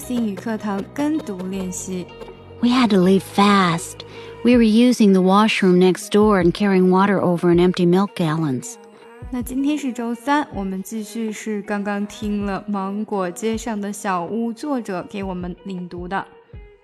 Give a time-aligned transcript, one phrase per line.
[0.00, 2.06] 星语课堂跟读练习。
[2.60, 4.00] We had to leave fast.
[4.44, 8.74] We were using the washroom next door and carrying water over in empty milk gallons.
[9.30, 16.26] 那今天是周三，我们继续是刚刚听了《芒果街上的小屋》作者给我们领读的。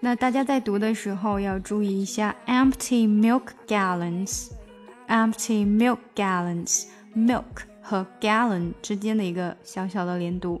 [0.00, 7.44] 那大家在读的时候要注意一下 empty milk gallons，empty milk gallons，milk
[7.80, 10.60] 和 gallon 之间的一个小小的连读。